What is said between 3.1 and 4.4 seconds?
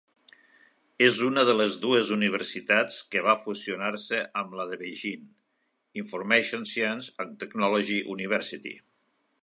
que va fusionar-se